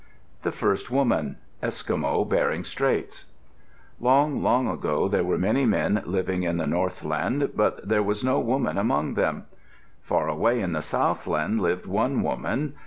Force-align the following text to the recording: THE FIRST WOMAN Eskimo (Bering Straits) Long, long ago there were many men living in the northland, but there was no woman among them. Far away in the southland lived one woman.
THE 0.41 0.51
FIRST 0.51 0.89
WOMAN 0.89 1.37
Eskimo 1.61 2.27
(Bering 2.27 2.63
Straits) 2.63 3.25
Long, 3.99 4.41
long 4.41 4.67
ago 4.67 5.07
there 5.07 5.23
were 5.23 5.37
many 5.37 5.63
men 5.63 6.01
living 6.07 6.41
in 6.41 6.57
the 6.57 6.65
northland, 6.65 7.51
but 7.55 7.87
there 7.87 8.01
was 8.01 8.23
no 8.23 8.39
woman 8.39 8.79
among 8.79 9.13
them. 9.13 9.45
Far 10.01 10.27
away 10.27 10.59
in 10.59 10.73
the 10.73 10.81
southland 10.81 11.61
lived 11.61 11.85
one 11.85 12.23
woman. 12.23 12.73